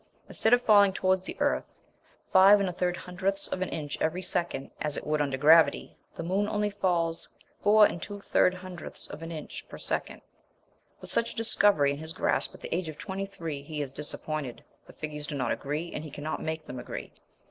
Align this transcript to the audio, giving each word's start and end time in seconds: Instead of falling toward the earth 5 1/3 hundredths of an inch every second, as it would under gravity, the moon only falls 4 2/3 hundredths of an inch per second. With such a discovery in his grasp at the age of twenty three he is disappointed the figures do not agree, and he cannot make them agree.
Instead 0.27 0.51
of 0.51 0.63
falling 0.63 0.91
toward 0.91 1.21
the 1.25 1.39
earth 1.39 1.79
5 2.33 2.57
1/3 2.57 2.95
hundredths 2.97 3.47
of 3.47 3.61
an 3.61 3.69
inch 3.69 4.01
every 4.01 4.23
second, 4.23 4.71
as 4.81 4.97
it 4.97 5.05
would 5.05 5.21
under 5.21 5.37
gravity, 5.37 5.95
the 6.15 6.23
moon 6.23 6.47
only 6.49 6.71
falls 6.71 7.29
4 7.61 7.85
2/3 7.87 8.55
hundredths 8.55 9.05
of 9.05 9.21
an 9.21 9.31
inch 9.31 9.69
per 9.69 9.77
second. 9.77 10.23
With 11.01 11.11
such 11.11 11.33
a 11.33 11.37
discovery 11.37 11.91
in 11.91 11.99
his 11.99 12.13
grasp 12.13 12.51
at 12.55 12.61
the 12.61 12.75
age 12.75 12.89
of 12.89 12.97
twenty 12.97 13.27
three 13.27 13.61
he 13.61 13.79
is 13.79 13.93
disappointed 13.93 14.63
the 14.87 14.93
figures 14.93 15.27
do 15.27 15.35
not 15.35 15.51
agree, 15.51 15.91
and 15.93 16.03
he 16.03 16.09
cannot 16.09 16.41
make 16.41 16.65
them 16.65 16.79
agree. 16.79 17.13